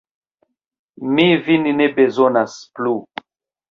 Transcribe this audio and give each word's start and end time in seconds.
Mi 1.13 1.27
vin 1.51 1.71
ne 1.79 1.91
bezonas 2.01 2.61
plu. 2.77 3.01